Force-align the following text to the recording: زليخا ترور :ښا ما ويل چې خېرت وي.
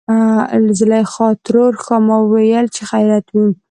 زليخا 0.79 1.27
ترور 1.45 1.73
:ښا 1.83 1.97
ما 2.07 2.17
ويل 2.31 2.65
چې 2.75 2.81
خېرت 2.89 3.25
وي. 3.35 3.47